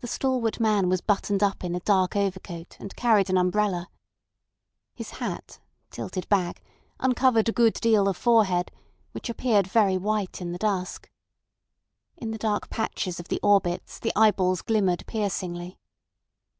The 0.00 0.06
stalwart 0.06 0.60
man 0.60 0.88
was 0.88 1.00
buttoned 1.00 1.42
up 1.42 1.64
in 1.64 1.74
a 1.74 1.80
dark 1.80 2.14
overcoat, 2.14 2.76
and 2.78 2.94
carried 2.94 3.28
an 3.28 3.36
umbrella. 3.36 3.88
His 4.94 5.10
hat, 5.18 5.58
tilted 5.90 6.28
back, 6.28 6.62
uncovered 7.00 7.48
a 7.48 7.52
good 7.52 7.72
deal 7.74 8.06
of 8.06 8.16
forehead, 8.16 8.70
which 9.10 9.28
appeared 9.28 9.66
very 9.66 9.96
white 9.98 10.40
in 10.40 10.52
the 10.52 10.58
dusk. 10.58 11.10
In 12.16 12.30
the 12.30 12.38
dark 12.38 12.68
patches 12.70 13.18
of 13.18 13.26
the 13.26 13.40
orbits 13.42 13.98
the 13.98 14.12
eyeballs 14.14 14.62
glimmered 14.62 15.04
piercingly. 15.08 15.80